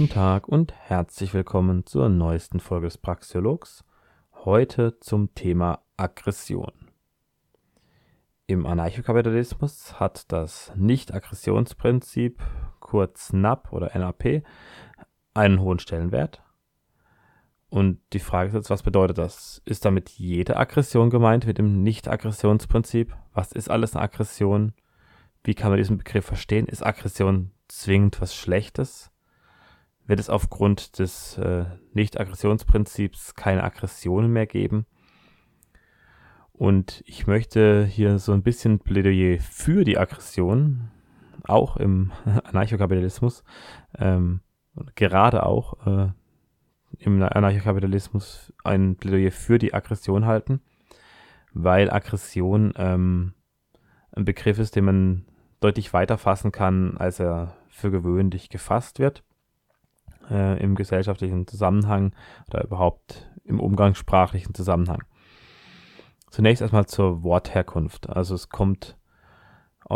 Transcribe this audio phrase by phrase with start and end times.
[0.00, 3.84] Guten Tag und herzlich willkommen zur neuesten Folge des Praxiologs.
[4.32, 6.72] Heute zum Thema Aggression.
[8.46, 12.40] Im Anarchokapitalismus hat das Nicht-Aggressionsprinzip,
[12.78, 14.42] kurz NAP oder NAP,
[15.34, 16.42] einen hohen Stellenwert.
[17.68, 19.60] Und die Frage ist jetzt, was bedeutet das?
[19.66, 23.14] Ist damit jede Aggression gemeint mit dem Nicht-Aggressionsprinzip?
[23.34, 24.72] Was ist alles eine Aggression?
[25.44, 26.64] Wie kann man diesen Begriff verstehen?
[26.64, 29.10] Ist Aggression zwingend was Schlechtes?
[30.10, 34.84] Wird es aufgrund des äh, Nicht-Aggressionsprinzips keine Aggressionen mehr geben?
[36.52, 40.90] Und ich möchte hier so ein bisschen Plädoyer für die Aggression,
[41.44, 42.10] auch im
[42.42, 43.44] Anarchokapitalismus,
[44.00, 44.40] ähm,
[44.96, 46.08] gerade auch äh,
[46.98, 50.60] im Anarchokapitalismus ein Plädoyer für die Aggression halten,
[51.52, 53.34] weil Aggression ähm,
[54.10, 55.24] ein Begriff ist, den man
[55.60, 59.22] deutlich weiter fassen kann, als er für gewöhnlich gefasst wird
[60.28, 62.12] äh, im gesellschaftlichen Zusammenhang
[62.48, 65.02] oder überhaupt im umgangssprachlichen Zusammenhang.
[66.30, 68.08] Zunächst erstmal zur Wortherkunft.
[68.08, 68.96] Also es kommt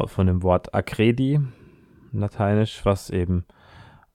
[0.06, 1.40] von dem Wort accredi,
[2.10, 3.44] lateinisch, was eben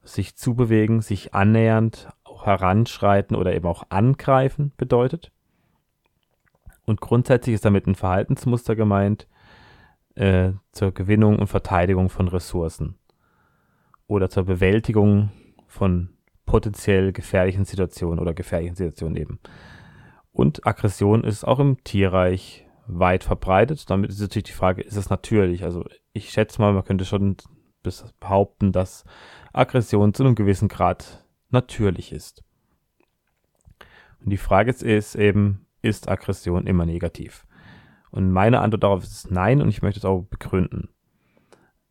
[0.04, 5.32] sich zubewegen, sich annähernd, auch heranschreiten oder eben auch angreifen bedeutet.
[6.86, 9.28] Und grundsätzlich ist damit ein Verhaltensmuster gemeint
[10.16, 12.98] äh, zur Gewinnung und Verteidigung von Ressourcen
[14.08, 15.30] oder zur Bewältigung
[15.70, 16.10] von
[16.46, 19.40] potenziell gefährlichen Situationen oder gefährlichen Situationen eben.
[20.34, 23.90] Und Aggression ist auch im Tierreich weit verbreitet.
[23.90, 25.64] Damit ist natürlich die Frage, ist es natürlich?
[25.64, 27.38] Also ich schätze mal, man könnte schon
[28.20, 29.06] behaupten, dass
[29.54, 32.44] Aggression zu einem gewissen Grad natürlich ist.
[34.24, 37.46] Und die Frage ist eben, ist Aggression immer negativ?
[38.12, 40.90] Und meine Antwort darauf ist nein und ich möchte es auch begründen.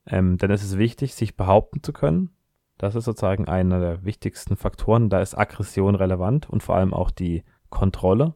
[0.05, 2.31] Ähm, denn es ist wichtig, sich behaupten zu können.
[2.79, 5.11] Das ist sozusagen einer der wichtigsten Faktoren.
[5.11, 8.35] Da ist Aggression relevant und vor allem auch die Kontrolle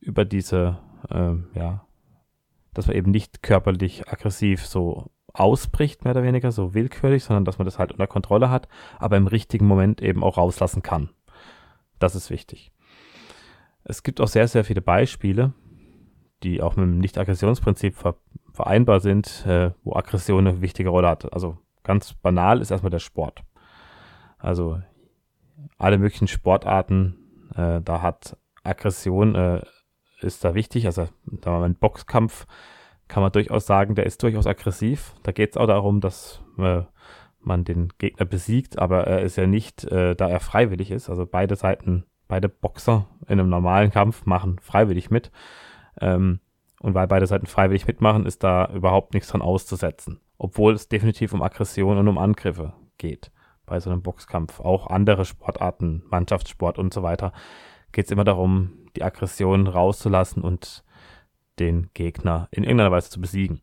[0.00, 0.78] über diese,
[1.10, 1.84] äh, ja,
[2.72, 7.58] dass man eben nicht körperlich aggressiv so ausbricht, mehr oder weniger, so willkürlich, sondern dass
[7.58, 8.68] man das halt unter Kontrolle hat,
[8.98, 11.10] aber im richtigen Moment eben auch rauslassen kann.
[11.98, 12.72] Das ist wichtig.
[13.84, 15.52] Es gibt auch sehr, sehr viele Beispiele,
[16.42, 18.16] die auch mit dem Nicht-Aggressionsprinzip ver
[18.52, 21.32] vereinbar sind, äh, wo Aggression eine wichtige Rolle hat.
[21.32, 23.44] Also ganz banal ist erstmal der Sport.
[24.38, 24.80] Also
[25.76, 27.16] alle möglichen Sportarten,
[27.54, 29.62] äh, da hat Aggression äh,
[30.20, 30.86] ist da wichtig.
[30.86, 32.46] Also da ein Boxkampf,
[33.06, 35.14] kann man durchaus sagen, der ist durchaus aggressiv.
[35.22, 36.82] Da geht es auch darum, dass äh,
[37.40, 41.08] man den Gegner besiegt, aber er ist ja nicht, äh, da er freiwillig ist.
[41.08, 45.30] Also beide Seiten, beide Boxer in einem normalen Kampf machen freiwillig mit.
[46.00, 46.40] Ähm,
[46.80, 50.20] und weil beide Seiten freiwillig mitmachen, ist da überhaupt nichts dran auszusetzen.
[50.36, 53.32] Obwohl es definitiv um Aggression und um Angriffe geht
[53.68, 54.60] bei so einem Boxkampf.
[54.60, 57.32] Auch andere Sportarten, Mannschaftssport und so weiter,
[57.92, 60.84] geht es immer darum, die Aggression rauszulassen und
[61.58, 63.60] den Gegner in irgendeiner Weise zu besiegen.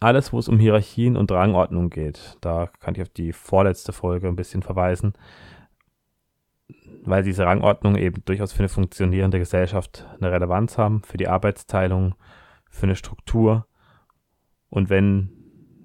[0.00, 4.28] Alles, wo es um Hierarchien und Rangordnung geht, da kann ich auf die vorletzte Folge
[4.28, 5.14] ein bisschen verweisen,
[7.02, 12.14] weil diese Rangordnung eben durchaus für eine funktionierende Gesellschaft eine Relevanz haben, für die Arbeitsteilung,
[12.70, 13.66] für eine Struktur.
[14.68, 15.37] Und wenn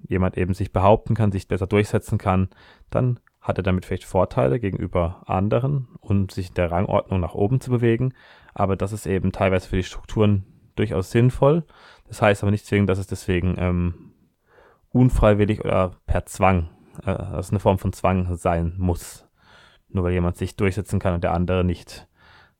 [0.06, 2.48] jemand eben sich behaupten kann, sich besser durchsetzen kann,
[2.90, 7.60] dann hat er damit vielleicht Vorteile gegenüber anderen und sich in der Rangordnung nach oben
[7.60, 8.14] zu bewegen.
[8.54, 11.64] Aber das ist eben teilweise für die Strukturen durchaus sinnvoll.
[12.08, 14.12] Das heißt aber nicht zwingend, dass es deswegen ähm,
[14.90, 16.70] unfreiwillig oder per Zwang,
[17.02, 19.28] äh, dass eine Form von Zwang sein muss.
[19.88, 22.08] Nur weil jemand sich durchsetzen kann und der andere nicht.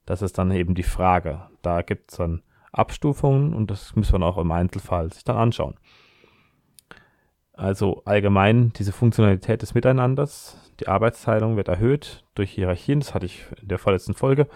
[0.04, 1.48] Das ist dann eben die Frage.
[1.62, 5.76] Da gibt es dann Abstufungen und das müssen wir auch im Einzelfall sich dann anschauen.
[7.56, 13.46] Also allgemein diese Funktionalität des Miteinanders, die Arbeitsteilung wird erhöht durch Hierarchien, das hatte ich
[13.62, 14.48] in der vorletzten Folge.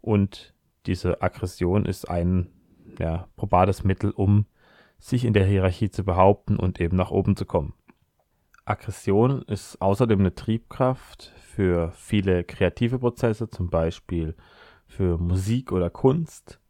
[0.00, 0.54] Und
[0.86, 2.48] diese Aggression ist ein
[2.98, 4.46] ja, probates Mittel, um
[4.98, 7.74] sich in der Hierarchie zu behaupten und eben nach oben zu kommen.
[8.64, 14.34] Aggression ist außerdem eine Triebkraft für viele kreative Prozesse, zum Beispiel
[14.86, 16.60] für Musik oder Kunst.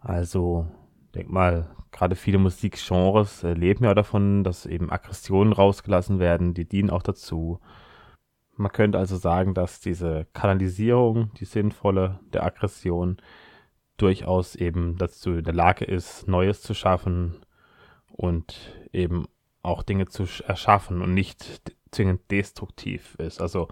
[0.00, 0.66] Also
[1.14, 6.68] denk mal, gerade viele Musikgenres äh, leben ja davon, dass eben Aggressionen rausgelassen werden, die
[6.68, 7.60] dienen auch dazu.
[8.56, 13.18] Man könnte also sagen, dass diese Kanalisierung, die sinnvolle der Aggression,
[13.96, 17.36] durchaus eben dazu in der Lage ist, Neues zu schaffen
[18.10, 19.26] und eben
[19.62, 23.40] auch Dinge zu erschaffen und nicht zwingend destruktiv ist.
[23.40, 23.68] Also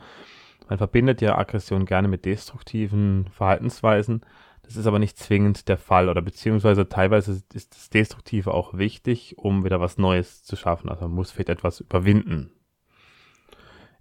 [0.69, 4.25] man verbindet ja Aggression gerne mit destruktiven Verhaltensweisen,
[4.63, 9.37] das ist aber nicht zwingend der Fall oder beziehungsweise teilweise ist das Destruktive auch wichtig,
[9.39, 10.89] um wieder was Neues zu schaffen.
[10.89, 12.53] Also man muss vielleicht etwas überwinden.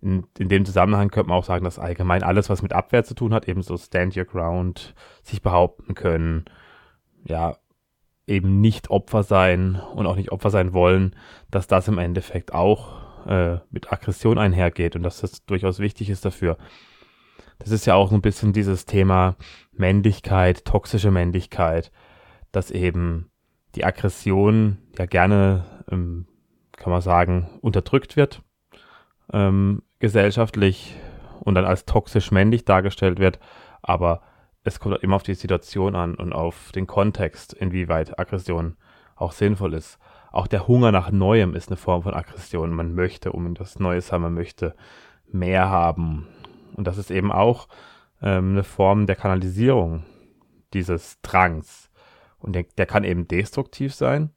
[0.02, 3.16] in, in dem Zusammenhang könnte man auch sagen, dass allgemein alles, was mit Abwehr zu
[3.16, 6.46] tun hat, eben so Stand Your Ground, sich behaupten können,
[7.24, 7.58] ja,
[8.28, 11.16] eben nicht Opfer sein und auch nicht Opfer sein wollen,
[11.50, 16.24] dass das im Endeffekt auch äh, mit Aggression einhergeht und dass das durchaus wichtig ist
[16.26, 16.58] dafür.
[17.60, 19.36] Das ist ja auch ein bisschen dieses Thema
[19.72, 21.92] Männlichkeit, toxische Männlichkeit,
[22.52, 23.30] dass eben
[23.76, 26.26] die Aggression ja gerne, ähm,
[26.72, 28.42] kann man sagen, unterdrückt wird
[29.32, 30.96] ähm, gesellschaftlich
[31.42, 33.40] und dann als toxisch männlich dargestellt wird,
[33.82, 34.22] aber
[34.64, 38.76] es kommt halt immer auf die Situation an und auf den Kontext, inwieweit Aggression
[39.16, 40.00] auch sinnvoll ist.
[40.32, 42.72] Auch der Hunger nach Neuem ist eine Form von Aggression.
[42.72, 44.76] Man möchte um das Neues haben, man möchte
[45.32, 46.28] mehr haben.
[46.76, 47.68] Und das ist eben auch
[48.22, 50.04] ähm, eine Form der Kanalisierung
[50.74, 51.90] dieses Drangs.
[52.40, 54.32] Und der, der kann eben destruktiv sein,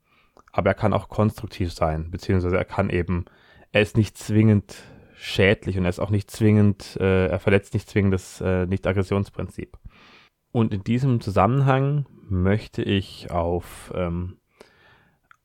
[0.52, 3.25] aber er kann auch konstruktiv sein, beziehungsweise er kann eben,
[3.70, 4.76] er ist nicht zwingend
[5.14, 9.79] schädlich und er ist auch nicht zwingend, äh, er verletzt nicht zwingend das äh, Nicht-Aggressionsprinzip.
[10.50, 14.38] Und in diesem Zusammenhang möchte ich auf ähm,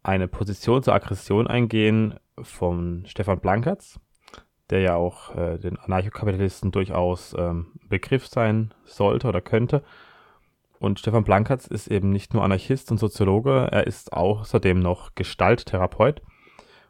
[0.04, 4.00] eine Position zur Aggression eingehen von Stefan Blankertz,
[4.70, 9.84] der ja auch äh, den Anarchokapitalisten durchaus ähm, Begriff sein sollte oder könnte.
[10.80, 16.22] Und Stefan Blankertz ist eben nicht nur Anarchist und Soziologe, er ist außerdem noch Gestalttherapeut.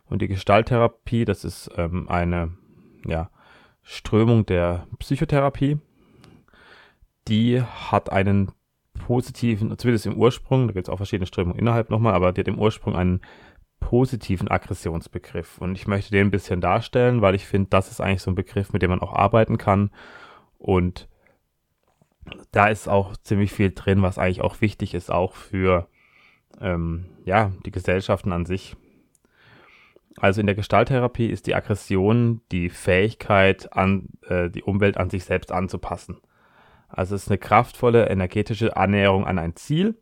[0.10, 2.54] Und die Gestalttherapie, das ist ähm, eine
[3.06, 3.30] ja,
[3.84, 5.80] Strömung der Psychotherapie,
[7.28, 8.52] die hat einen
[8.98, 12.48] positiven, zumindest im Ursprung, da gibt es auch verschiedene Strömungen innerhalb nochmal, aber die hat
[12.48, 13.22] im Ursprung einen
[13.80, 15.60] positiven Aggressionsbegriff.
[15.60, 18.36] Und ich möchte den ein bisschen darstellen, weil ich finde, das ist eigentlich so ein
[18.36, 19.92] Begriff, mit dem man auch arbeiten kann.
[20.58, 21.08] Und
[22.52, 25.88] da ist auch ziemlich viel drin, was eigentlich auch wichtig ist, auch für
[26.60, 28.76] ähm, ja, die Gesellschaften an sich.
[30.20, 35.24] Also in der Gestalttherapie ist die Aggression die Fähigkeit, an, äh, die Umwelt an sich
[35.24, 36.18] selbst anzupassen.
[36.90, 39.96] Also es ist eine kraftvolle energetische Annäherung an ein Ziel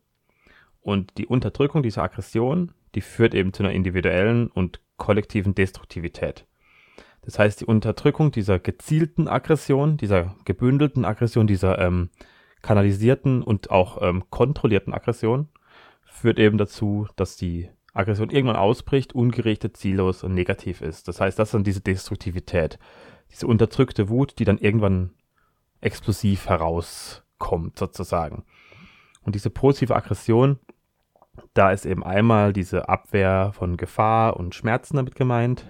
[0.80, 6.46] und die Unterdrückung dieser Aggression, die führt eben zu einer individuellen und kollektiven Destruktivität.
[7.20, 12.08] Das heißt, die Unterdrückung dieser gezielten Aggression, dieser gebündelten Aggression, dieser ähm,
[12.62, 15.48] kanalisierten und auch ähm, kontrollierten Aggression
[16.04, 21.08] führt eben dazu, dass die Aggression irgendwann ausbricht, ungerichtet, ziellos und negativ ist.
[21.08, 22.78] Das heißt, das ist dann diese Destruktivität,
[23.30, 25.10] diese unterdrückte Wut, die dann irgendwann
[25.82, 28.44] explosiv herauskommt, sozusagen.
[29.22, 30.58] Und diese positive Aggression,
[31.54, 35.66] da ist eben einmal diese Abwehr von Gefahr und Schmerzen damit gemeint,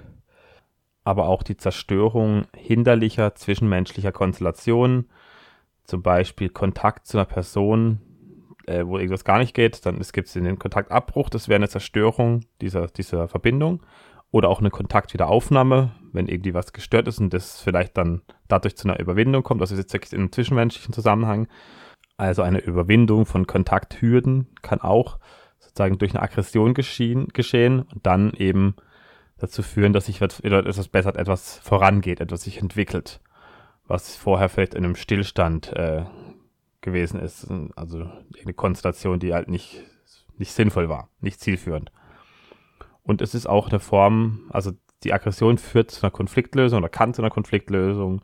[1.04, 5.08] aber auch die Zerstörung hinderlicher zwischenmenschlicher Konstellationen,
[5.84, 8.00] zum Beispiel Kontakt zu einer Person,
[8.66, 12.40] äh, wo irgendwas gar nicht geht, dann gibt es den Kontaktabbruch, das wäre eine Zerstörung
[12.60, 13.82] dieser, dieser Verbindung
[14.30, 18.88] oder auch eine Kontaktwiederaufnahme, wenn irgendwie was gestört ist und das vielleicht dann dadurch zu
[18.88, 19.62] einer Überwindung kommt.
[19.62, 21.48] Ist jetzt wirklich in einem zwischenmenschlichen Zusammenhang.
[22.16, 25.18] Also eine Überwindung von Kontakthürden kann auch
[25.76, 28.76] sozusagen durch eine Aggression geschehen, geschehen und dann eben
[29.36, 33.20] dazu führen, dass sich etwas besser, etwas vorangeht, etwas sich entwickelt,
[33.86, 36.04] was vorher vielleicht in einem Stillstand äh,
[36.80, 37.46] gewesen ist.
[37.76, 38.10] Also
[38.42, 39.84] eine Konstellation, die halt nicht,
[40.38, 41.92] nicht sinnvoll war, nicht zielführend.
[43.02, 44.72] Und es ist auch eine Form, also
[45.04, 48.22] die Aggression führt zu einer Konfliktlösung oder kann zu einer Konfliktlösung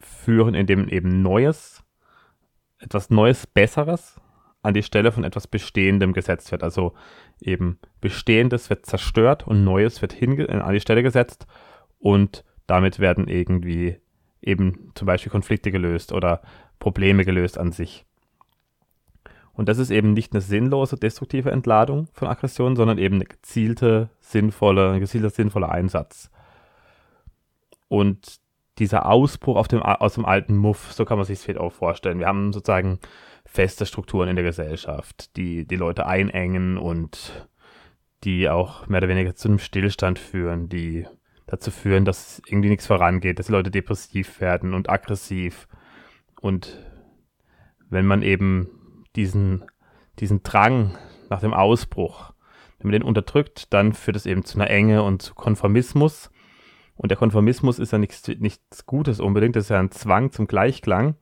[0.00, 1.84] führen, indem eben Neues,
[2.80, 4.20] etwas Neues, Besseres
[4.62, 6.62] an die Stelle von etwas Bestehendem gesetzt wird.
[6.62, 6.94] Also
[7.40, 11.46] eben Bestehendes wird zerstört und Neues wird an die Stelle gesetzt
[11.98, 13.96] und damit werden irgendwie
[14.42, 16.42] eben zum Beispiel Konflikte gelöst oder
[16.78, 18.06] Probleme gelöst an sich.
[19.52, 24.08] Und das ist eben nicht eine sinnlose, destruktive Entladung von Aggression, sondern eben eine gezielte,
[24.20, 26.30] sinnvolle, ein gezielter, sinnvoller Einsatz.
[27.88, 28.40] Und
[28.78, 32.20] dieser Ausbruch dem, aus dem alten Muff, so kann man sich es auch vorstellen.
[32.20, 33.00] Wir haben sozusagen
[33.50, 37.48] feste Strukturen in der Gesellschaft, die die Leute einengen und
[38.22, 41.04] die auch mehr oder weniger zu einem Stillstand führen, die
[41.48, 45.66] dazu führen, dass irgendwie nichts vorangeht, dass die Leute depressiv werden und aggressiv.
[46.40, 46.78] Und
[47.88, 48.68] wenn man eben
[49.16, 49.64] diesen,
[50.20, 50.96] diesen Drang
[51.28, 52.32] nach dem Ausbruch,
[52.78, 56.30] wenn man den unterdrückt, dann führt es eben zu einer Enge und zu Konformismus.
[56.94, 60.46] Und der Konformismus ist ja nichts, nichts Gutes unbedingt, das ist ja ein Zwang zum
[60.46, 61.16] Gleichklang.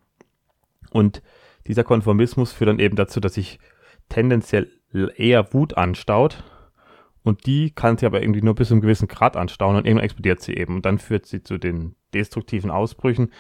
[0.91, 1.23] Und
[1.69, 3.59] dieser Konformismus führt dann eben dazu, dass sich
[4.09, 4.71] tendenziell
[5.17, 6.43] eher Wut anstaut.
[7.23, 10.05] Und die kann sie aber irgendwie nur bis zu einem gewissen Grad anstauen und irgendwann
[10.05, 10.77] explodiert sie eben.
[10.77, 13.33] Und dann führt sie zu den destruktiven Ausbrüchen.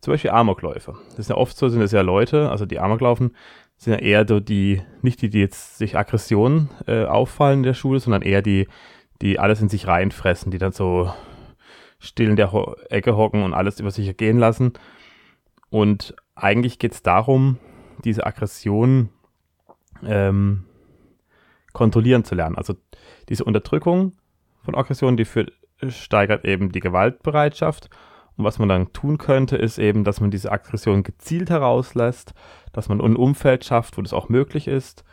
[0.00, 0.96] Zum Beispiel Amokläufe.
[1.10, 3.36] Das ist ja oft so, sind es ja Leute, also die Amok laufen,
[3.76, 7.74] sind ja eher so die, nicht die, die jetzt sich Aggressionen äh, auffallen in der
[7.74, 8.66] Schule, sondern eher die,
[9.22, 11.12] die alles in sich reinfressen, die dann so
[11.98, 14.72] still in der Ho Ecke hocken und alles über sich ergehen lassen.
[15.68, 17.58] Und eigentlich geht es darum,
[18.04, 19.10] diese Aggression
[20.04, 20.64] ähm,
[21.72, 22.56] kontrollieren zu lernen.
[22.56, 22.74] Also
[23.28, 24.12] diese Unterdrückung
[24.62, 25.52] von Aggression, die führt,
[25.88, 27.90] steigert eben die Gewaltbereitschaft.
[28.36, 32.32] Und was man dann tun könnte, ist eben, dass man diese Aggression gezielt herauslässt,
[32.72, 35.04] dass man ein Umfeld schafft, wo das auch möglich ist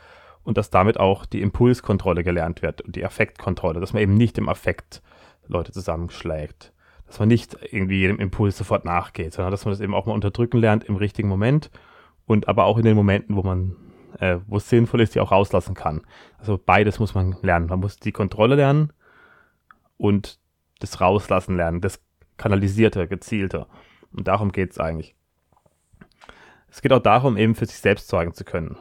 [0.43, 4.37] und dass damit auch die Impulskontrolle gelernt wird und die Affektkontrolle, dass man eben nicht
[4.37, 5.01] im Affekt
[5.47, 6.73] Leute zusammenschlägt.
[7.07, 10.13] Dass man nicht irgendwie jedem Impuls sofort nachgeht, sondern dass man das eben auch mal
[10.13, 11.71] unterdrücken lernt im richtigen Moment
[12.25, 13.75] und aber auch in den Momenten, wo man,
[14.19, 16.01] äh, wo es sinnvoll ist, die auch rauslassen kann.
[16.37, 17.67] Also beides muss man lernen.
[17.67, 18.91] Man muss die Kontrolle lernen
[19.97, 20.39] und
[20.79, 22.01] das Rauslassen lernen, das
[22.37, 23.67] kanalisierte, gezielte.
[24.11, 25.15] Und darum geht es eigentlich.
[26.69, 28.77] Es geht auch darum, eben für sich selbst sorgen zu können,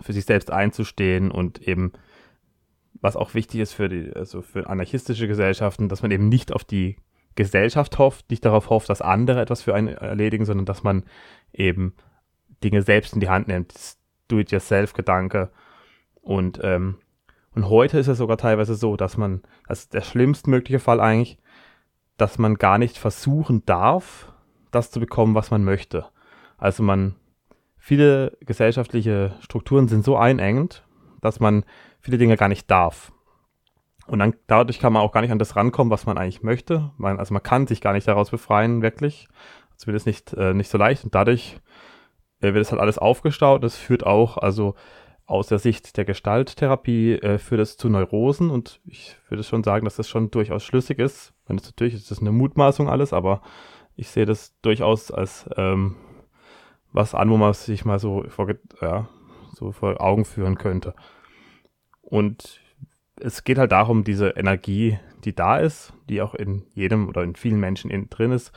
[0.00, 1.92] für sich selbst einzustehen und eben,
[3.00, 6.64] was auch wichtig ist für die, also für anarchistische Gesellschaften, dass man eben nicht auf
[6.64, 6.96] die
[7.40, 11.04] Gesellschaft hofft, nicht darauf hofft, dass andere etwas für einen erledigen, sondern dass man
[11.54, 11.94] eben
[12.62, 13.72] Dinge selbst in die Hand nimmt.
[14.28, 15.50] Do-it-yourself-Gedanke.
[16.20, 16.98] Und, ähm,
[17.54, 21.38] und heute ist es sogar teilweise so, dass man, das ist der schlimmstmögliche Fall eigentlich,
[22.18, 24.30] dass man gar nicht versuchen darf,
[24.70, 26.04] das zu bekommen, was man möchte.
[26.58, 27.16] Also man,
[27.78, 30.84] viele gesellschaftliche Strukturen sind so einengend,
[31.22, 31.64] dass man
[32.00, 33.12] viele Dinge gar nicht darf.
[34.10, 36.90] Und dann dadurch kann man auch gar nicht an das rankommen, was man eigentlich möchte.
[36.96, 39.28] Man, also man kann sich gar nicht daraus befreien, wirklich.
[39.78, 41.60] Es wird es nicht, äh, nicht so leicht und dadurch
[42.40, 43.62] äh, wird es halt alles aufgestaut.
[43.62, 44.74] Das führt auch, also
[45.26, 49.84] aus der Sicht der Gestalttherapie, äh, führt es zu Neurosen und ich würde schon sagen,
[49.84, 51.32] dass das schon durchaus schlüssig ist.
[51.46, 53.42] Wenn es natürlich ist das eine Mutmaßung alles, aber
[53.94, 55.94] ich sehe das durchaus als ähm,
[56.90, 59.08] was an, wo man sich mal so vor, ja,
[59.54, 60.94] so vor Augen führen könnte.
[62.02, 62.60] Und
[63.20, 67.36] es geht halt darum, diese Energie, die da ist, die auch in jedem oder in
[67.36, 68.52] vielen Menschen in, drin ist,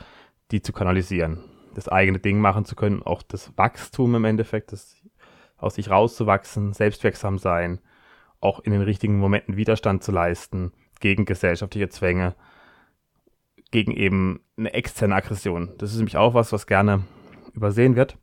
[0.50, 1.44] die zu kanalisieren.
[1.74, 4.96] Das eigene Ding machen zu können, auch das Wachstum im Endeffekt, das
[5.56, 7.80] aus sich rauszuwachsen, selbstwirksam sein,
[8.40, 12.34] auch in den richtigen Momenten Widerstand zu leisten gegen gesellschaftliche Zwänge,
[13.70, 15.72] gegen eben eine externe Aggression.
[15.78, 17.04] Das ist nämlich auch was, was gerne
[17.54, 18.18] übersehen wird.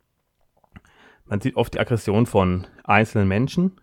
[1.26, 3.80] Man sieht oft die Aggression von einzelnen Menschen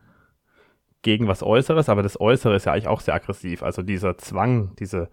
[1.09, 3.63] gegen was Äußeres, aber das Äußere ist ja eigentlich auch sehr aggressiv.
[3.63, 5.09] Also dieser Zwang, diese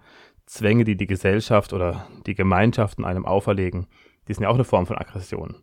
[0.45, 3.87] Zwänge, die die Gesellschaft oder die Gemeinschaften einem auferlegen,
[4.27, 5.55] die sind ja auch eine Form von Aggression.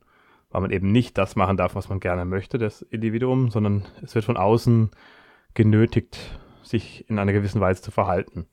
[0.48, 4.14] Weil man eben nicht das machen darf, was man gerne möchte, das Individuum, sondern es
[4.14, 4.90] wird von außen
[5.52, 6.18] genötigt,
[6.62, 8.46] sich in einer gewissen Weise zu verhalten.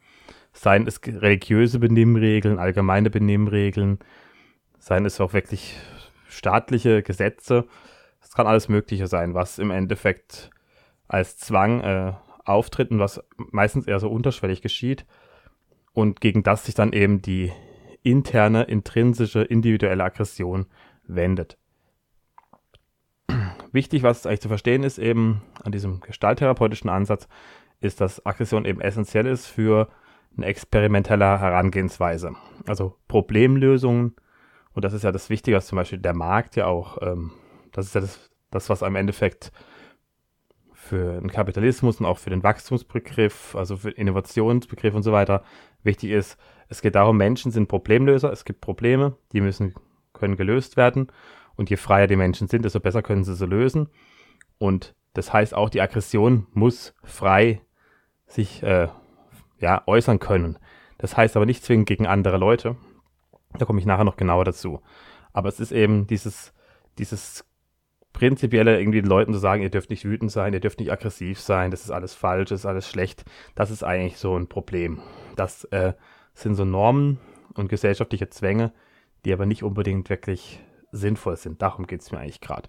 [0.51, 3.99] Seien es religiöse Benimmregeln, allgemeine Benimmregeln,
[4.79, 5.77] seien es auch wirklich
[6.27, 7.67] staatliche Gesetze.
[8.21, 10.51] Es kann alles Mögliche sein, was im Endeffekt
[11.09, 12.13] als Zwang äh,
[12.47, 15.05] und was meistens eher so unterschwellig geschieht
[15.93, 17.51] und gegen das sich dann eben die
[18.01, 20.65] interne, intrinsische, individuelle Aggression
[21.03, 21.57] wendet.
[23.71, 27.27] Wichtig, was eigentlich zu verstehen ist eben an diesem gestalttherapeutischen Ansatz,
[27.81, 29.89] ist, dass Aggression eben essentiell ist für
[30.35, 32.33] eine experimentelle Herangehensweise.
[32.67, 34.15] Also Problemlösungen,
[34.73, 37.31] und das ist ja das Wichtige, was zum Beispiel der Markt ja auch, ähm,
[37.71, 39.51] das ist ja das, das, was im Endeffekt
[40.89, 45.43] für den Kapitalismus und auch für den Wachstumsbegriff, also für den Innovationsbegriff und so weiter
[45.83, 46.37] wichtig ist.
[46.67, 49.75] Es geht darum, Menschen sind Problemlöser, es gibt Probleme, die müssen,
[50.13, 51.11] können gelöst werden.
[51.55, 53.89] Und je freier die Menschen sind, desto besser können sie sie lösen.
[54.57, 57.61] Und das heißt auch, die Aggression muss frei
[58.25, 58.87] sich äh,
[59.59, 60.57] ja, äußern können.
[60.97, 62.77] Das heißt aber nicht zwingend gegen andere Leute.
[63.57, 64.81] Da komme ich nachher noch genauer dazu.
[65.33, 66.53] Aber es ist eben dieses,
[66.97, 67.45] dieses
[68.19, 71.39] prinzipielle irgendwie den Leuten zu sagen, ihr dürft nicht wütend sein, ihr dürft nicht aggressiv
[71.39, 73.23] sein, das ist alles falsch, das ist alles schlecht,
[73.55, 74.99] das ist eigentlich so ein Problem.
[75.37, 75.93] Das äh,
[76.33, 77.17] sind so Normen
[77.53, 78.73] und gesellschaftliche Zwänge,
[79.23, 80.59] die aber nicht unbedingt wirklich
[80.91, 81.61] sinnvoll sind.
[81.61, 82.67] Darum geht es mir eigentlich gerade.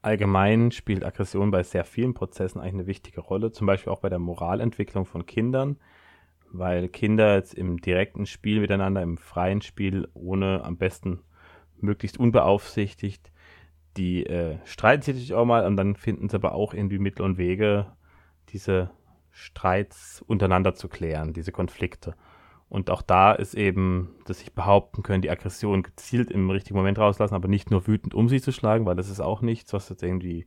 [0.00, 4.08] Allgemein spielt Aggression bei sehr vielen Prozessen eigentlich eine wichtige Rolle, zum Beispiel auch bei
[4.08, 5.76] der Moralentwicklung von Kindern,
[6.50, 11.20] weil Kinder jetzt im direkten Spiel miteinander, im freien Spiel, ohne am besten
[11.78, 13.30] möglichst unbeaufsichtigt,
[13.96, 17.38] die äh, streiten sich auch mal und dann finden sie aber auch irgendwie Mittel und
[17.38, 17.92] Wege,
[18.50, 18.90] diese
[19.30, 22.14] Streits untereinander zu klären, diese Konflikte.
[22.68, 26.98] Und auch da ist eben, dass sich behaupten können, die Aggression gezielt im richtigen Moment
[26.98, 29.88] rauslassen, aber nicht nur wütend um sich zu schlagen, weil das ist auch nichts, was
[29.88, 30.46] jetzt irgendwie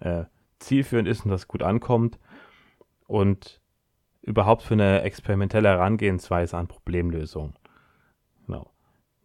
[0.00, 0.24] äh,
[0.58, 2.18] zielführend ist und das gut ankommt.
[3.06, 3.60] Und
[4.22, 7.54] überhaupt für eine experimentelle Herangehensweise an Problemlösung.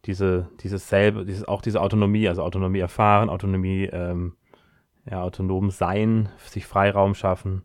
[0.06, 4.36] Diese, dieses selbe, dieses, auch diese Autonomie, also Autonomie erfahren, Autonomie, ähm,
[5.10, 7.64] ja, autonom sein, sich Freiraum schaffen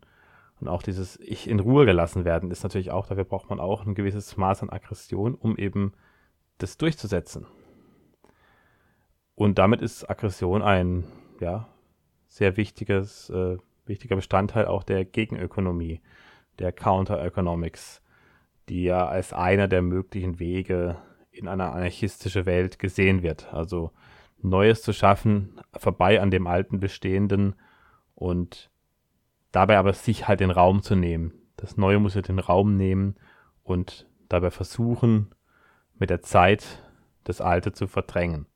[0.59, 3.85] Und auch dieses Ich in Ruhe gelassen werden ist natürlich auch, dafür braucht man auch
[3.85, 5.93] ein gewisses Maß an Aggression, um eben
[6.59, 7.47] das durchzusetzen.
[9.35, 11.03] Und damit ist Aggression ein,
[11.39, 11.67] ja,
[12.27, 16.01] sehr wichtiges, äh, wichtiger Bestandteil auch der Gegenökonomie,
[16.59, 18.01] der Counter-Economics,
[18.69, 20.97] die ja als einer der möglichen Wege
[21.31, 23.53] in eine anarchistische Welt gesehen wird.
[23.53, 23.91] Also
[24.41, 27.55] Neues zu schaffen, vorbei an dem alten Bestehenden
[28.15, 28.69] und
[29.51, 31.33] dabei aber sich halt den Raum zu nehmen.
[31.57, 33.15] Das Neue muss ja den Raum nehmen
[33.63, 35.33] und dabei versuchen,
[35.97, 36.83] mit der Zeit
[37.23, 38.47] das Alte zu verdrängen.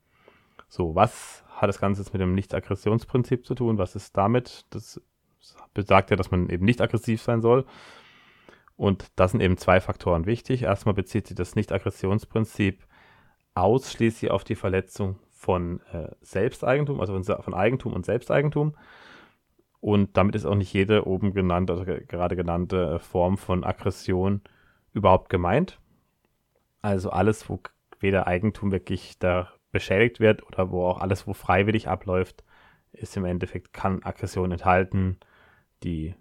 [0.67, 3.77] So, was hat das Ganze jetzt mit dem Nicht-Aggressionsprinzip zu tun?
[3.77, 4.65] Was ist damit?
[4.72, 5.00] Das
[5.74, 7.65] besagt ja, dass man eben nicht aggressiv sein soll.
[8.77, 10.63] Und da sind eben zwei Faktoren wichtig.
[10.63, 12.86] Erstmal bezieht sich das Nicht-Aggressionsprinzip
[13.53, 18.75] ausschließlich auf die Verletzung von äh, Selbsteigentum, also von, von, Eigentum und Selbsteigentum.
[19.79, 24.41] Und damit ist auch nicht jede oben genannte, also gerade genannte äh, Form von Aggression
[24.94, 25.79] überhaupt gemeint.
[26.82, 27.60] Also alles, wo
[28.00, 32.44] weder Eigentum wirklich da beschädigt wird oder wo auch alles, wo freiwillig abläuft,
[32.91, 35.17] ist im Endeffekt, kann Aggression enthalten,
[35.84, 36.15] die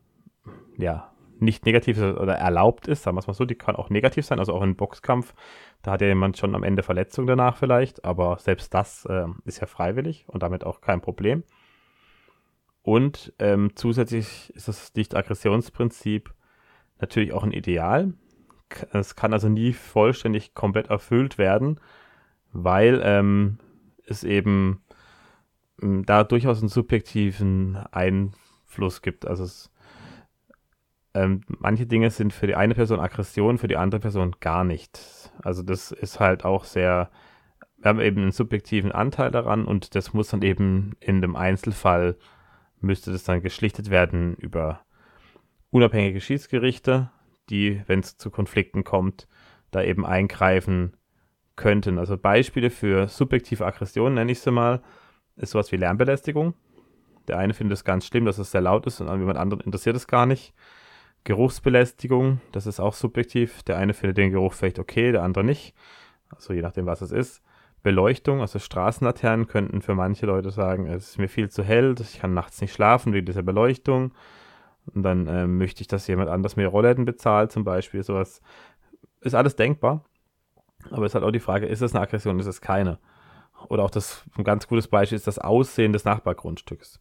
[0.77, 1.14] ja
[1.45, 4.39] nicht negativ oder erlaubt ist, sagen wir es mal so, die kann auch negativ sein,
[4.39, 5.35] also auch im Boxkampf,
[5.83, 9.61] da hat ja jemand schon am Ende Verletzung danach vielleicht, aber selbst das äh, ist
[9.61, 11.45] ja freiwillig und damit auch kein Problem.
[12.83, 16.35] Und ähm, zusätzlich ist das Nicht-Aggressionsprinzip
[17.01, 18.13] natürlich auch ein Ideal.
[18.93, 21.81] Es kann also nie vollständig komplett erfüllt werden,
[22.53, 23.59] weil ähm,
[24.07, 24.83] es eben
[25.79, 29.27] da durchaus einen subjektiven Einfluss gibt.
[29.27, 29.71] Also es
[31.15, 35.31] ähm, manche Dinge sind für die eine Person Aggression, für die andere Person gar nicht.
[35.43, 37.11] Also das ist halt auch sehr,
[37.79, 42.17] wir haben eben einen subjektiven Anteil daran und das muss dann eben in dem Einzelfall,
[42.81, 44.81] müsste das dann geschlichtet werden über
[45.71, 47.11] unabhängige Schiedsgerichte,
[47.49, 49.29] die, wenn es zu Konflikten kommt,
[49.71, 50.97] da eben eingreifen
[51.57, 51.99] könnten.
[51.99, 54.83] Also Beispiele für subjektive Aggression, nenne ich sie mal,
[55.37, 56.55] ist sowas wie Lärmbelästigung.
[57.29, 59.97] Der eine findet es ganz schlimm, dass es sehr laut ist und jemand anderen interessiert
[59.97, 60.53] es gar nicht.
[61.25, 63.63] Geruchsbelästigung, das ist auch subjektiv.
[63.63, 65.75] Der eine findet den Geruch vielleicht okay, der andere nicht.
[66.31, 67.43] Also je nachdem, was es ist.
[67.83, 72.19] Beleuchtung, also Straßenlaternen könnten für manche Leute sagen, es ist mir viel zu hell, ich
[72.21, 74.13] kann nachts nicht schlafen wegen dieser Beleuchtung.
[74.87, 78.03] Und dann äh, möchte ich, dass jemand anders mir Rollläden bezahlt, zum Beispiel.
[78.03, 78.43] Sowas
[79.21, 80.05] ist alles denkbar.
[80.91, 82.99] Aber es ist halt auch die Frage, ist es eine Aggression, ist es keine?
[83.69, 87.01] Oder auch das, ein ganz gutes Beispiel ist das Aussehen des Nachbargrundstücks.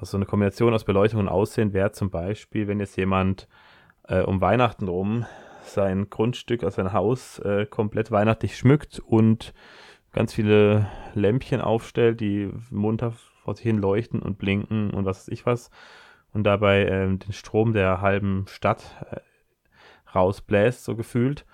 [0.00, 3.48] Also eine Kombination aus Beleuchtung und Aussehen wäre zum Beispiel, wenn jetzt jemand
[4.04, 5.26] äh, um Weihnachten rum
[5.64, 9.52] sein Grundstück, also sein Haus äh, komplett weihnachtlich schmückt und
[10.12, 15.28] ganz viele Lämpchen aufstellt, die munter vor sich hin leuchten und blinken und was weiß
[15.28, 15.70] ich was
[16.32, 19.20] und dabei äh, den Strom der halben Stadt äh,
[20.14, 21.44] rausbläst, so gefühlt,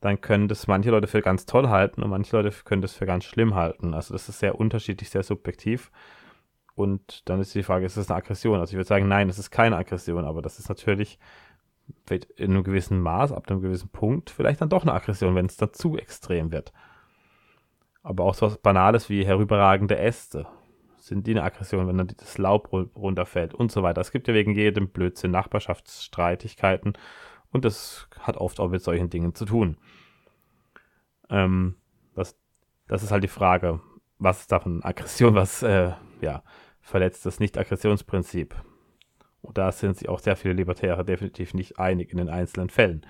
[0.00, 3.06] dann können das manche Leute für ganz toll halten und manche Leute können das für
[3.06, 3.94] ganz schlimm halten.
[3.94, 5.92] Also das ist sehr unterschiedlich, sehr subjektiv.
[6.76, 8.60] Und dann ist die Frage, ist das eine Aggression?
[8.60, 11.18] Also ich würde sagen, nein, es ist keine Aggression, aber das ist natürlich
[12.36, 15.56] in einem gewissen Maß, ab einem gewissen Punkt, vielleicht dann doch eine Aggression, wenn es
[15.56, 16.72] dann zu extrem wird.
[18.02, 20.46] Aber auch so was Banales wie herüberragende Äste
[20.98, 24.00] sind die eine Aggression, wenn dann das Laub runterfällt und so weiter.
[24.00, 26.92] Es gibt ja wegen jedem Blödsinn Nachbarschaftsstreitigkeiten
[27.52, 29.78] und das hat oft auch mit solchen Dingen zu tun.
[31.30, 31.76] Ähm,
[32.14, 32.36] das,
[32.86, 33.80] das ist halt die Frage,
[34.18, 36.42] was ist davon Aggression, was äh, ja,
[36.86, 38.54] verletzt das Nicht-Aggressionsprinzip.
[39.42, 43.04] Und da sind sich auch sehr viele Libertäre definitiv nicht einig in den einzelnen Fällen.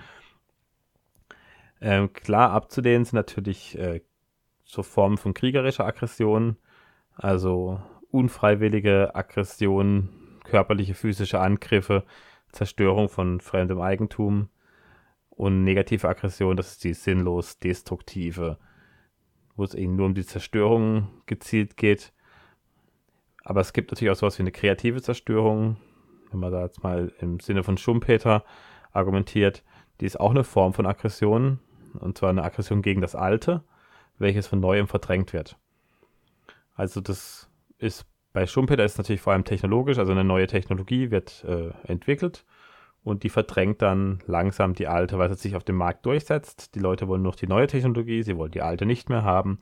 [1.83, 4.01] Ähm, klar abzulehnen sind natürlich äh,
[4.65, 6.57] so Formen von kriegerischer Aggression,
[7.17, 7.79] also
[8.11, 10.09] unfreiwillige Aggression,
[10.45, 12.05] körperliche, physische Angriffe,
[12.53, 14.49] Zerstörung von fremdem Eigentum
[15.29, 18.59] und negative Aggression, das ist die sinnlos destruktive,
[19.55, 22.15] wo es eben nur um die Zerstörung gezielt geht
[23.47, 25.77] aber es gibt natürlich auch sowas wie eine kreative Zerstörung,
[26.33, 28.45] wenn man da jetzt mal im Sinne von Schumpeter
[28.93, 29.63] argumentiert,
[30.01, 31.61] die ist auch eine Form von Aggression,
[32.01, 33.63] und zwar eine Aggression gegen das Alte,
[34.19, 35.57] welches von Neuem verdrängt wird.
[36.75, 41.45] Also das ist bei Schumpeter ist natürlich vor allem technologisch, also eine neue Technologie wird
[41.45, 42.45] äh, entwickelt
[43.05, 46.75] und die verdrängt dann langsam die alte, weil sie sich auf dem Markt durchsetzt.
[46.75, 49.61] Die Leute wollen noch die neue Technologie, sie wollen die alte nicht mehr haben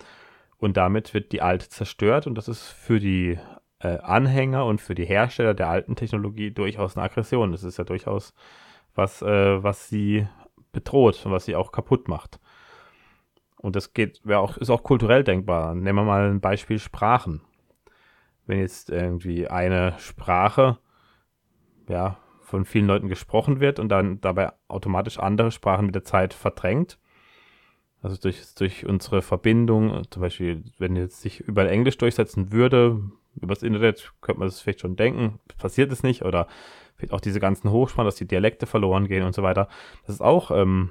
[0.57, 3.38] und damit wird die alte zerstört und das ist für die
[3.85, 7.53] äh, Anhänger und für die Hersteller der alten Technologie durchaus eine Aggression.
[7.53, 8.35] Das ist ja durchaus
[8.94, 10.27] was, äh, was sie
[10.73, 12.40] bedroht und was sie auch kaputt macht.
[13.59, 15.75] Und das geht, auch, ist auch kulturell denkbar.
[15.75, 17.42] Nehmen wir mal ein Beispiel Sprachen.
[18.47, 20.79] Wenn jetzt irgendwie eine Sprache,
[21.88, 26.35] ja, von vielen Leuten gesprochen wird und dann dabei automatisch andere Sprachen mit der Zeit
[26.35, 26.99] verdrängt.
[28.03, 33.01] Also durch, durch unsere Verbindung, zum Beispiel, wenn jetzt sich überall Englisch durchsetzen würde,
[33.40, 36.47] übers Internet, könnte man das vielleicht schon denken, passiert es nicht, oder
[37.11, 39.68] auch diese ganzen Hochsprachen, dass die Dialekte verloren gehen und so weiter.
[40.07, 40.90] Das ist auch ähm,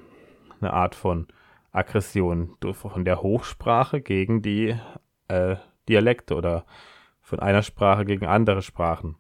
[0.59, 1.27] eine Art von
[1.71, 4.75] Aggression von der Hochsprache gegen die
[5.27, 5.55] äh,
[5.89, 6.65] Dialekte oder
[7.21, 9.15] von einer Sprache gegen andere Sprachen,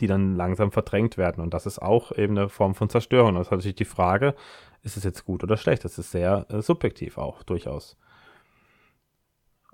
[0.00, 1.42] die dann langsam verdrängt werden.
[1.42, 3.34] Und das ist auch eben eine Form von Zerstörung.
[3.34, 4.34] Das ist natürlich die Frage,
[4.82, 5.84] ist es jetzt gut oder schlecht?
[5.84, 7.96] Das ist sehr äh, subjektiv auch durchaus.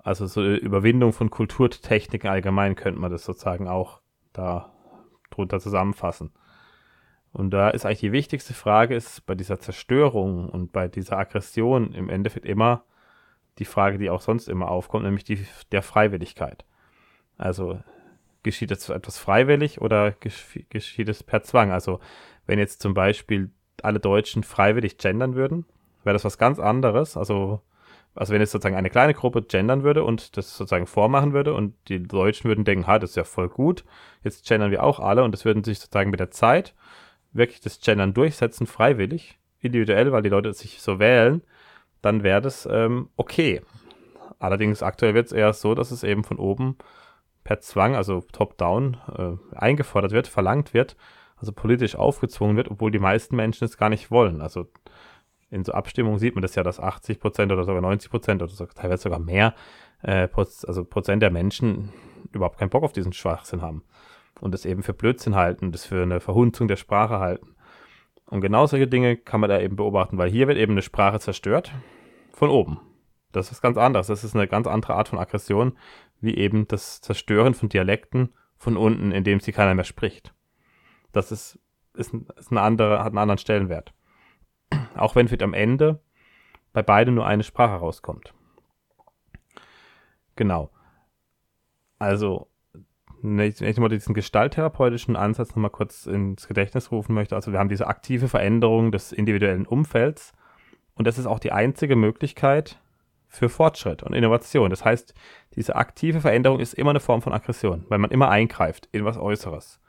[0.01, 4.01] Also so Überwindung von Kulturtechniken allgemein könnte man das sozusagen auch
[4.33, 4.73] da
[5.29, 6.31] drunter zusammenfassen.
[7.31, 11.93] Und da ist eigentlich die wichtigste Frage ist bei dieser Zerstörung und bei dieser Aggression
[11.93, 12.83] im Endeffekt immer
[13.59, 16.65] die Frage, die auch sonst immer aufkommt, nämlich die der Freiwilligkeit.
[17.37, 17.79] Also
[18.41, 20.13] geschieht es etwas freiwillig oder
[20.69, 21.71] geschieht es per Zwang?
[21.71, 21.99] Also
[22.45, 23.51] wenn jetzt zum Beispiel
[23.83, 25.65] alle Deutschen freiwillig gendern würden,
[26.03, 27.17] wäre das was ganz anderes.
[27.17, 27.61] Also,
[28.15, 31.75] also wenn jetzt sozusagen eine kleine Gruppe gendern würde und das sozusagen vormachen würde und
[31.87, 33.85] die Deutschen würden denken, ha, das ist ja voll gut,
[34.23, 36.73] jetzt gendern wir auch alle und es würden sich sozusagen mit der Zeit
[37.31, 41.41] wirklich das Gendern durchsetzen, freiwillig, individuell, weil die Leute sich so wählen,
[42.01, 43.61] dann wäre das ähm, okay.
[44.39, 46.77] Allerdings aktuell wird es eher so, dass es eben von oben
[47.43, 50.95] per Zwang, also top-down, äh, eingefordert wird, verlangt wird,
[51.37, 54.41] also politisch aufgezwungen wird, obwohl die meisten Menschen es gar nicht wollen.
[54.41, 54.67] Also
[55.51, 58.51] in so Abstimmungen sieht man das ja, dass 80 Prozent oder sogar 90 Prozent oder
[58.51, 59.55] sogar, teilweise sogar mehr,
[60.03, 61.89] äh, also Prozent der Menschen
[62.31, 63.83] überhaupt keinen Bock auf diesen Schwachsinn haben
[64.41, 67.55] und es eben für Blödsinn halten, das für eine Verhunzung der Sprache halten.
[68.27, 71.19] Und genau solche Dinge kann man da eben beobachten, weil hier wird eben eine Sprache
[71.19, 71.71] zerstört
[72.31, 72.79] von oben.
[73.31, 74.07] Das ist ganz anders.
[74.07, 75.77] Das ist eine ganz andere Art von Aggression,
[76.21, 80.33] wie eben das Zerstören von Dialekten von unten, indem sie keiner mehr spricht.
[81.11, 81.59] Das ist,
[81.95, 83.93] ist, ist eine andere, hat einen anderen Stellenwert.
[84.95, 85.99] Auch wenn vielleicht am Ende
[86.73, 88.33] bei beiden nur eine Sprache rauskommt.
[90.35, 90.69] Genau.
[91.97, 92.47] Also,
[93.21, 97.59] ich, wenn ich mal diesen gestalttherapeutischen Ansatz nochmal kurz ins Gedächtnis rufen möchte, also wir
[97.59, 100.31] haben diese aktive Veränderung des individuellen Umfelds
[100.93, 102.79] und das ist auch die einzige Möglichkeit
[103.27, 104.69] für Fortschritt und Innovation.
[104.69, 105.13] Das heißt,
[105.55, 109.17] diese aktive Veränderung ist immer eine Form von Aggression, weil man immer eingreift in was
[109.17, 109.81] Äußeres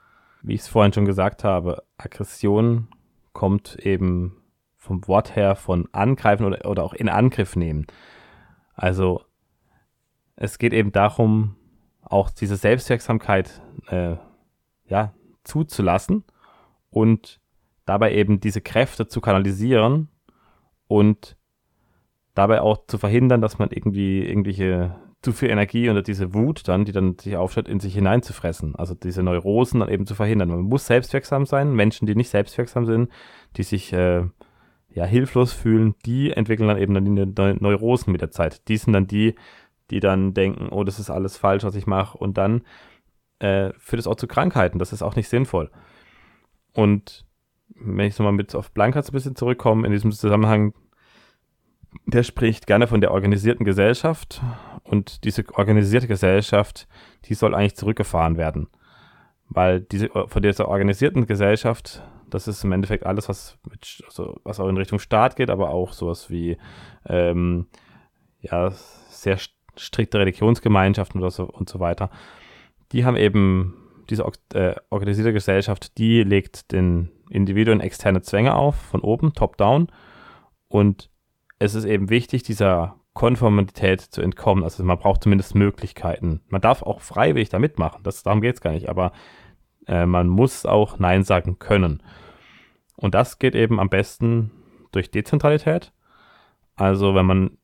[0.43, 2.87] wie ich es vorhin schon gesagt habe, Aggression
[3.33, 4.40] kommt eben
[4.81, 7.85] vom Wort her von angreifen oder, oder auch in Angriff nehmen.
[8.73, 9.21] Also
[10.35, 11.55] es geht eben darum,
[12.01, 14.15] auch diese Selbstwirksamkeit äh,
[14.87, 15.13] ja,
[15.43, 16.23] zuzulassen
[16.89, 17.39] und
[17.85, 20.09] dabei eben diese Kräfte zu kanalisieren
[20.87, 21.37] und
[22.33, 26.85] dabei auch zu verhindern, dass man irgendwie irgendwelche zu viel Energie oder diese Wut dann,
[26.85, 28.75] die dann sich aufstellt, in sich hineinzufressen.
[28.75, 30.49] Also diese Neurosen dann eben zu verhindern.
[30.49, 31.75] Man muss selbstwirksam sein.
[31.75, 33.11] Menschen, die nicht selbstwirksam sind,
[33.57, 34.23] die sich äh,
[34.93, 38.67] ja hilflos fühlen, die entwickeln dann eben dann die Neurosen mit der Zeit.
[38.67, 39.35] Die sind dann die,
[39.89, 42.17] die dann denken, oh, das ist alles falsch, was ich mache.
[42.17, 42.61] Und dann
[43.39, 44.79] äh, führt es auch zu Krankheiten.
[44.79, 45.69] Das ist auch nicht sinnvoll.
[46.73, 47.25] Und
[47.69, 50.73] wenn ich nochmal mit auf Blanca ein bisschen zurückkomme, in diesem Zusammenhang,
[52.05, 54.41] der spricht gerne von der organisierten Gesellschaft
[54.83, 56.87] und diese organisierte Gesellschaft,
[57.25, 58.67] die soll eigentlich zurückgefahren werden.
[59.49, 62.01] Weil diese, von dieser organisierten Gesellschaft,
[62.33, 65.69] das ist im Endeffekt alles, was, mit, also was auch in Richtung Staat geht, aber
[65.69, 66.57] auch sowas wie
[67.05, 67.67] ähm,
[68.41, 69.37] ja, sehr
[69.75, 72.09] strikte Religionsgemeinschaften oder so und so weiter.
[72.91, 73.77] Die haben eben,
[74.09, 79.87] diese äh, organisierte Gesellschaft, die legt den Individuen externe Zwänge auf, von oben, top-down.
[80.67, 81.09] Und
[81.59, 84.63] es ist eben wichtig, dieser Konformität zu entkommen.
[84.63, 86.41] Also man braucht zumindest Möglichkeiten.
[86.47, 89.11] Man darf auch freiwillig da mitmachen, das, darum geht es gar nicht, aber
[89.87, 92.03] äh, man muss auch Nein sagen können.
[93.01, 94.51] Und das geht eben am besten
[94.91, 95.91] durch Dezentralität.
[96.75, 97.57] Also wenn man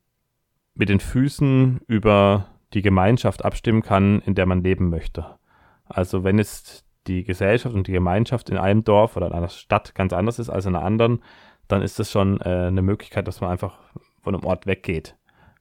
[0.73, 5.37] mit den Füßen über die Gemeinschaft abstimmen kann, in der man leben möchte.
[5.85, 9.95] Also wenn es die Gesellschaft und die Gemeinschaft in einem Dorf oder in einer Stadt
[9.95, 11.23] ganz anders ist als in einer anderen,
[11.69, 13.79] dann ist das schon äh, eine Möglichkeit, dass man einfach
[14.21, 15.15] von einem Ort weggeht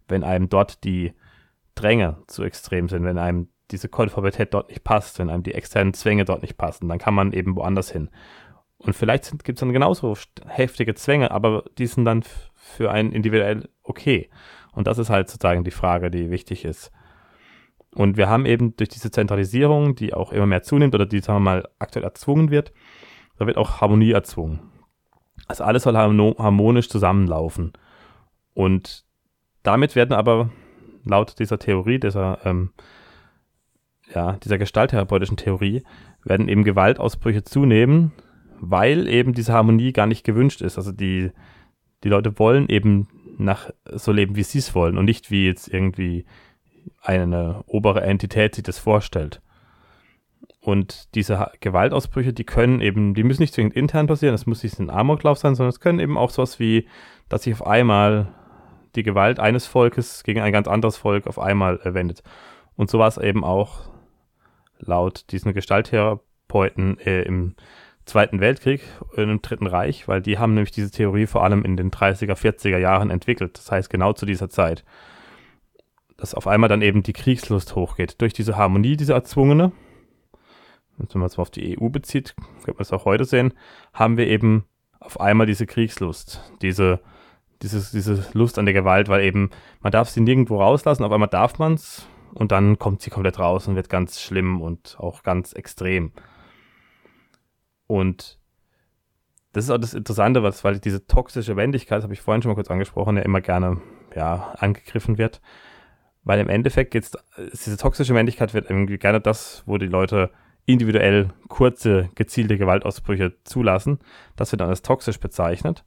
[0.09, 1.13] wenn einem dort die
[1.75, 5.93] Dränge zu extrem sind, wenn einem diese Konformität dort nicht passt, wenn einem die externen
[5.93, 8.11] Zwänge dort nicht passen, dann kann man eben woanders hin.
[8.79, 12.23] Und vielleicht gibt es dann genauso heftige Zwänge, aber die sind dann
[12.55, 14.31] für einen individuell okay.
[14.73, 16.93] Und das ist halt sozusagen die Frage, die wichtig ist.
[17.95, 21.39] Und wir haben eben durch diese Zentralisierung, die auch immer mehr zunimmt oder die, sagen
[21.39, 22.73] wir mal, aktuell erzwungen wird,
[23.39, 24.61] da wird auch Harmonie erzwungen.
[25.49, 27.73] Also alles soll harmonisch zusammenlaufen.
[28.53, 29.05] Und
[29.63, 30.51] damit werden aber
[31.05, 32.73] laut dieser Theorie, dieser, ähm,
[34.15, 35.83] ja, dieser gestalttherapeutischen Theorie,
[36.25, 38.13] werden eben Gewaltausbrüche zunehmen,
[38.61, 40.77] weil eben diese Harmonie gar nicht gewünscht ist.
[40.79, 41.31] Also die,
[42.05, 45.69] die Leute wollen eben nach so leben, wie sie es wollen und nicht wie jetzt
[45.69, 46.25] irgendwie
[47.03, 49.43] eine obere Entität sich das vorstellt.
[50.61, 54.79] Und diese Gewaltausbrüche, die können eben, die müssen nicht zwingend intern passieren, das muss nicht
[54.81, 56.89] ein Amoklauf sein, sondern es können eben auch sowas wie,
[57.29, 58.35] dass sich auf einmal
[58.97, 62.23] die Gewalt eines Volkes gegen ein ganz anderes Volk auf einmal äh, wendet.
[62.75, 63.91] Und so war es eben auch
[64.79, 67.55] laut diesen Gestalttherapeuten äh, im
[68.07, 68.83] Zweiten Weltkrieg,
[69.17, 72.79] im Dritten Reich, weil die haben nämlich diese Theorie vor allem in den 30er, 40er
[72.79, 73.59] Jahren entwickelt.
[73.59, 74.85] Das heißt genau zu dieser Zeit.
[76.17, 78.21] Dass auf einmal dann eben die Kriegslust hochgeht.
[78.23, 79.73] Durch diese Harmonie, diese erzwungene,
[80.97, 83.53] wenn man es mal auf die EU bezieht, könnte man es auch heute sehen,
[83.93, 84.65] haben wir eben
[85.01, 87.01] auf einmal diese Kriegslust, diese,
[87.63, 91.29] dieses, diese Lust an der Gewalt, weil eben man darf sie nirgendwo rauslassen, auf einmal
[91.29, 95.23] darf man es und dann kommt sie komplett raus und wird ganz schlimm und auch
[95.23, 96.13] ganz extrem.
[97.87, 98.39] Und
[99.53, 102.57] das ist auch das Interessante, was, weil diese toxische Wendigkeit, habe ich vorhin schon mal
[102.57, 103.81] kurz angesprochen, ja immer gerne
[104.15, 105.41] ja, angegriffen wird.
[106.25, 107.13] Weil im Endeffekt geht's,
[107.53, 110.31] diese toxische Wendigkeit wird irgendwie gerne das, wo die Leute
[110.67, 114.01] individuell kurze, gezielte Gewaltausbrüche zulassen.
[114.35, 115.85] Das wird dann als toxisch bezeichnet.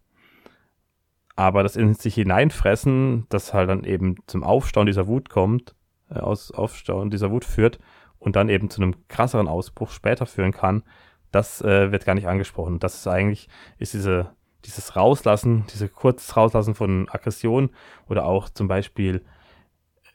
[1.36, 5.76] Aber das in sich hineinfressen, das halt dann eben zum Aufstauen dieser Wut kommt,
[6.10, 7.80] äh, aus Aufstauen dieser Wut führt
[8.18, 10.84] und dann eben zu einem krasseren Ausbruch später führen kann,
[11.32, 12.80] das äh, wird gar nicht angesprochen.
[12.80, 14.32] Das ist eigentlich, ist diese,
[14.66, 17.70] dieses Rauslassen, diese kurzes Rauslassen von Aggression
[18.08, 19.24] oder auch zum Beispiel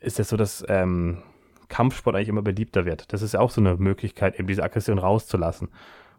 [0.01, 1.23] ist es so, dass ähm,
[1.69, 3.13] Kampfsport eigentlich immer beliebter wird.
[3.13, 5.69] Das ist ja auch so eine Möglichkeit, eben diese Aggression rauszulassen.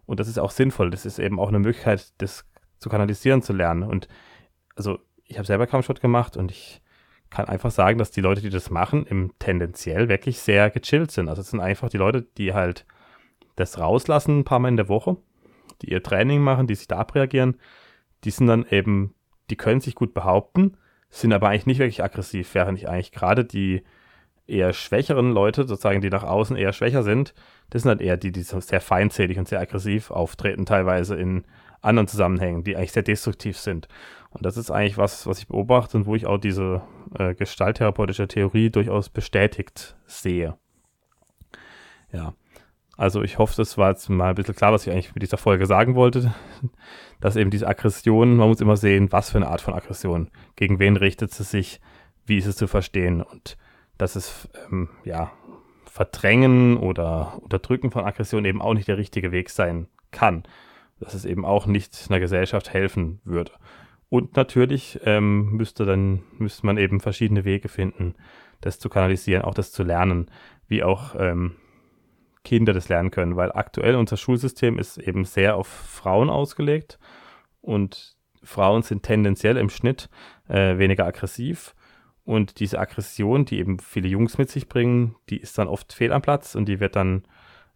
[0.05, 0.89] Und das ist auch sinnvoll.
[0.89, 2.45] Das ist eben auch eine Möglichkeit, das
[2.79, 3.83] zu kanalisieren zu lernen.
[3.83, 4.07] Und
[4.75, 6.81] also ich habe selber Kampfsport gemacht und ich
[7.29, 11.29] kann einfach sagen, dass die Leute, die das machen, im tendenziell wirklich sehr gechillt sind.
[11.29, 12.85] Also es sind einfach die Leute, die halt
[13.55, 15.17] das rauslassen ein paar Mal in der Woche,
[15.81, 17.57] die ihr Training machen, die sich da abreagieren,
[18.23, 19.13] die sind dann eben,
[19.49, 20.77] die können sich gut behaupten,
[21.09, 23.83] sind aber eigentlich nicht wirklich aggressiv, während ich eigentlich gerade die
[24.47, 27.33] eher schwächeren Leute, sozusagen, die nach außen eher schwächer sind,
[27.69, 31.45] das sind halt eher die, die so sehr feindselig und sehr aggressiv auftreten, teilweise in
[31.81, 33.87] anderen Zusammenhängen, die eigentlich sehr destruktiv sind.
[34.31, 36.81] Und das ist eigentlich was, was ich beobachte und wo ich auch diese
[37.17, 40.57] äh, gestalttherapeutische Theorie durchaus bestätigt sehe.
[42.11, 42.33] Ja.
[42.97, 45.37] Also ich hoffe, das war jetzt mal ein bisschen klar, was ich eigentlich mit dieser
[45.37, 46.33] Folge sagen wollte.
[47.21, 50.79] Dass eben diese Aggression, man muss immer sehen, was für eine Art von Aggression, gegen
[50.79, 51.79] wen richtet sie sich,
[52.25, 53.57] wie ist es zu verstehen und
[53.97, 55.31] dass es ähm, ja
[55.85, 60.43] Verdrängen oder Unterdrücken von Aggression eben auch nicht der richtige Weg sein kann.
[60.99, 63.51] Dass es eben auch nicht einer Gesellschaft helfen würde.
[64.09, 68.15] Und natürlich ähm, müsste dann müsste man eben verschiedene Wege finden,
[68.61, 70.29] das zu kanalisieren, auch das zu lernen,
[70.67, 71.55] wie auch ähm,
[72.45, 76.97] Kinder das lernen können, weil aktuell unser Schulsystem ist eben sehr auf Frauen ausgelegt
[77.59, 80.09] und Frauen sind tendenziell im Schnitt
[80.47, 81.75] äh, weniger aggressiv.
[82.23, 86.11] Und diese Aggression, die eben viele Jungs mit sich bringen, die ist dann oft fehl
[86.11, 87.23] am Platz und die wird dann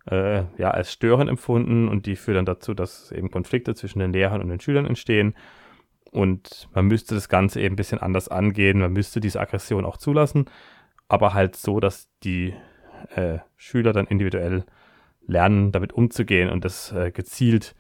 [0.10, 4.14] äh, ja als störend empfunden und die führt dann dazu, dass eben Konflikte zwischen den
[4.14, 5.36] Lehrern und den Schülern entstehen.
[6.12, 9.98] Und man müsste das Ganze eben ein bisschen anders angehen, man müsste diese Aggression auch
[9.98, 10.46] zulassen,
[11.08, 12.56] aber halt so, dass die
[13.16, 14.66] äh, Schüler dann individuell
[15.28, 17.76] lernen, damit umzugehen und das äh, gezielt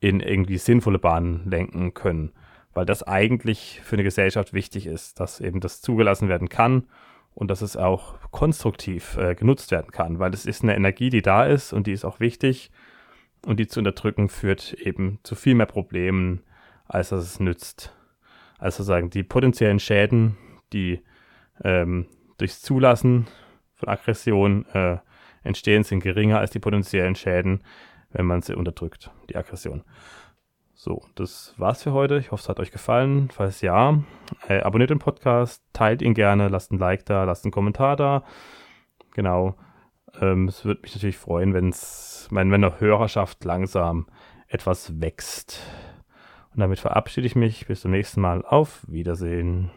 [0.00, 2.32] in irgendwie sinnvolle Bahnen lenken können.
[2.72, 6.84] Weil das eigentlich für eine Gesellschaft wichtig ist, dass eben das zugelassen werden kann
[7.34, 11.22] und dass es auch konstruktiv äh, genutzt werden kann, weil es ist eine Energie, die
[11.22, 12.70] da ist und die ist auch wichtig
[13.46, 16.42] und die zu unterdrücken führt eben zu viel mehr Problemen,
[16.86, 17.94] als dass es nützt.
[18.58, 20.36] Also sagen, die potenziellen Schäden,
[20.72, 21.02] die
[21.62, 22.06] ähm,
[22.38, 23.26] durchs Zulassen
[23.76, 24.98] von Aggression äh,
[25.42, 27.62] entstehen, sind geringer als die potenziellen Schäden,
[28.10, 29.84] wenn man sie unterdrückt, die Aggression.
[30.74, 32.18] So, das war's für heute.
[32.18, 33.30] Ich hoffe, es hat euch gefallen.
[33.32, 34.02] Falls ja,
[34.46, 38.24] äh, abonniert den Podcast, teilt ihn gerne, lasst ein Like da, lasst einen Kommentar da.
[39.14, 39.54] Genau.
[40.20, 44.06] Ähm, es würde mich natürlich freuen, wenn's, wenn, wenn der Hörerschaft langsam
[44.48, 45.60] etwas wächst.
[46.52, 47.66] Und damit verabschiede ich mich.
[47.66, 48.44] Bis zum nächsten Mal.
[48.44, 49.70] Auf Wiedersehen.